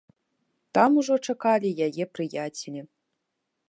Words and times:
Там 0.77 0.91
ужо 1.03 1.15
чакалі 1.27 1.75
яе 1.89 2.05
прыяцелі. 2.17 2.81